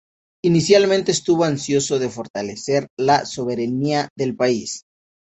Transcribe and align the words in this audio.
Inicialmente, 0.43 1.11
estuvo 1.11 1.43
ansioso 1.43 1.99
de 1.99 2.09
fortalecer 2.09 2.87
la 2.97 3.23
soberanía 3.27 4.09
del 4.15 4.35
país. 4.35 4.83